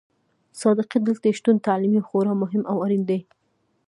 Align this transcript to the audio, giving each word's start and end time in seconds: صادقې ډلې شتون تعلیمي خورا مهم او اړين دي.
صادقې 0.61 0.97
ډلې 1.05 1.31
شتون 1.37 1.55
تعلیمي 1.67 2.01
خورا 2.07 2.33
مهم 2.41 2.61
او 2.71 2.77
اړين 2.85 3.03
دي. 3.09 3.19